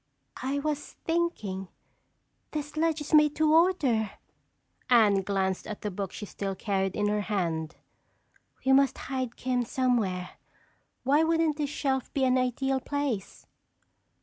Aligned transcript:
"I 0.41 0.57
was 0.57 0.93
thinking—this 1.05 2.75
ledge 2.75 3.01
is 3.01 3.13
made 3.13 3.35
to 3.35 3.53
order!" 3.53 4.09
Anne 4.89 5.21
glanced 5.21 5.67
at 5.67 5.81
the 5.81 5.91
book 5.91 6.11
she 6.11 6.25
still 6.25 6.55
carried 6.55 6.95
in 6.95 7.05
her 7.07 7.21
hand. 7.21 7.75
"We 8.65 8.71
must 8.73 8.97
hide 8.97 9.35
'Kim' 9.35 9.63
somewhere. 9.63 10.37
Why 11.03 11.21
wouldn't 11.23 11.57
this 11.57 11.69
shelf 11.69 12.11
be 12.15 12.23
an 12.25 12.39
ideal 12.39 12.79
place?" 12.79 13.45